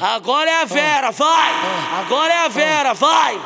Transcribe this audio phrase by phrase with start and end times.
[0.00, 1.52] Agora é a Vera, vai!
[1.98, 3.40] Agora é a Vera, vai!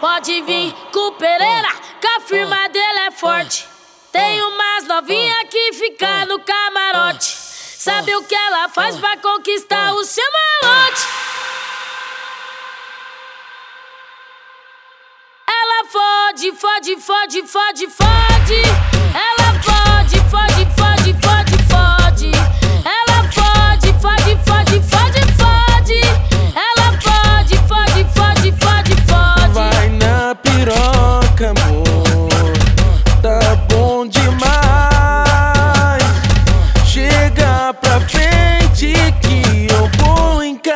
[0.00, 1.68] Pode vir com o Pereira,
[2.00, 3.66] que a firma dele é forte.
[4.12, 7.26] Tem umas novinha que fica no camarote.
[7.26, 10.24] Sabe o que ela faz pra conquistar o seu
[10.62, 11.02] malote?
[15.48, 18.62] Ela fode, fode, fode, fode, fode.
[19.12, 21.33] Ela fode, fode, fode, fode, fode.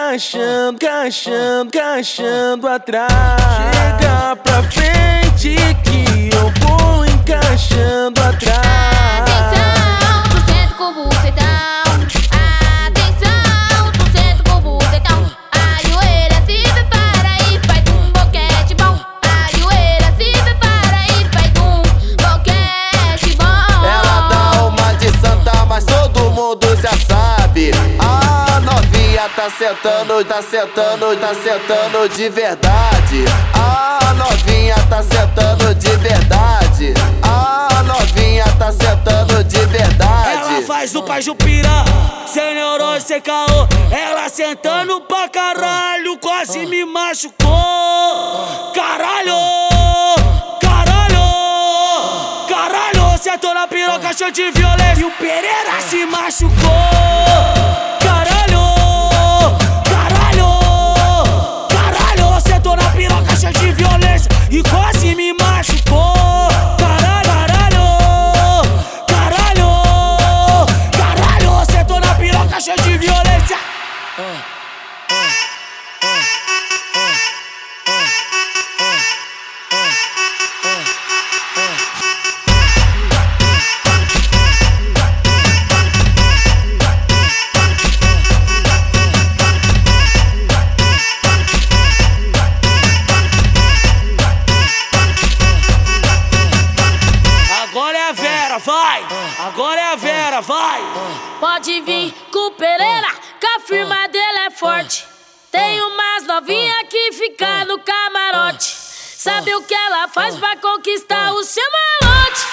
[0.09, 3.13] Encaixando, encaixando, encaixando atrás.
[3.75, 4.37] Chega.
[4.37, 9.21] Pra frente que eu vou encaixando atrás.
[9.21, 11.09] Atenção, tu senta com o
[29.35, 33.25] tá sentando, tá sentando, tá sentando de verdade.
[33.55, 36.95] A novinha tá sentando de verdade.
[37.23, 40.55] A novinha tá sentando de verdade.
[40.55, 41.85] Ela faz o pai Jupira,
[42.27, 43.67] sem neurose, sem caô.
[43.91, 48.73] Ela sentando pra caralho, quase me machucou.
[48.75, 49.37] Caralho,
[50.61, 53.19] caralho, caralho.
[53.19, 55.01] Sentou na piroca, cheio de violência.
[55.01, 56.49] E o Pereira se machucou.
[62.99, 64.29] Piroca, cheio de violência.
[64.51, 65.38] E quase me
[99.93, 100.83] a Vera, vai!
[101.41, 103.09] Pode vir com Pereira,
[103.41, 105.07] que a firma dele é forte.
[105.51, 108.67] Tem umas novinha que fica no camarote.
[108.67, 112.47] Sabe o que ela faz pra conquistar o seu malote?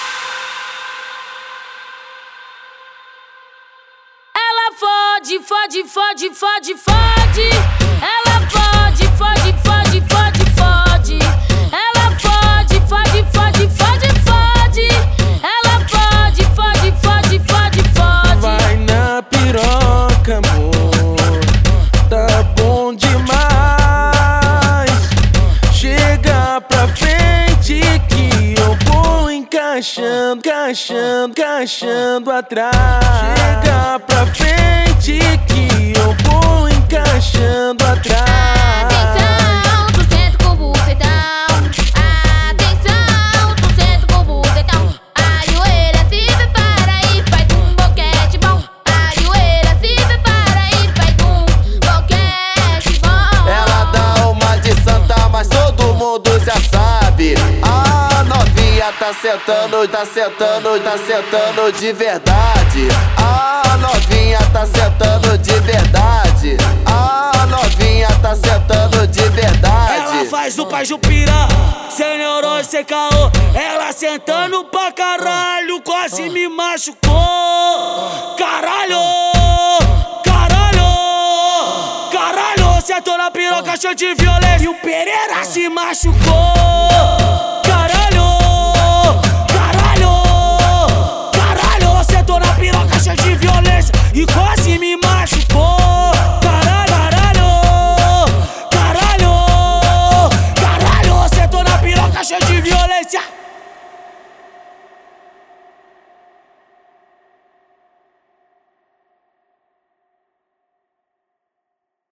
[4.34, 7.50] Ela fode, fode, fode, fode, fode.
[8.00, 9.75] Ela fode, fode, fode,
[29.86, 32.74] encaixando, encaixando, encaixando atrás.
[32.74, 35.35] Chega pra frente
[58.98, 62.88] tá sentando, tá sentando, tá sentando de verdade.
[63.16, 66.56] A novinha tá sentando de verdade.
[66.86, 70.28] A novinha tá sentando de Ela verdade.
[70.28, 71.32] faz o pai Jupira,
[71.90, 73.30] sem neurose, sem caô.
[73.54, 77.10] Ela sentando pra caralho, quase me machucou.
[78.38, 79.00] Caralho,
[80.24, 82.82] caralho, caralho.
[82.82, 84.64] Sentou na piroca, cheio de violência.
[84.64, 86.75] E o Pereira se machucou.